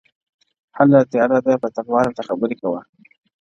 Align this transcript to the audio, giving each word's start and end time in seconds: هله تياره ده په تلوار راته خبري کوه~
هله 0.77 0.99
تياره 1.11 1.39
ده 1.45 1.53
په 1.61 1.67
تلوار 1.75 2.05
راته 2.07 2.23
خبري 2.29 2.55
کوه~ 2.61 2.81